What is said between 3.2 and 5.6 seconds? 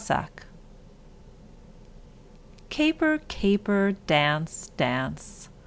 caper; dance, dance.